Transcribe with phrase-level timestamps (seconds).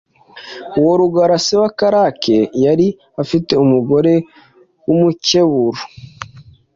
[0.79, 2.87] Uwo Rugara se wa Karake yari
[3.23, 4.13] afite umugore
[4.85, 5.81] w’umukeburu